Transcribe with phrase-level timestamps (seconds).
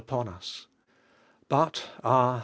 [0.01, 0.65] upon us."
[1.47, 2.39] But, ah!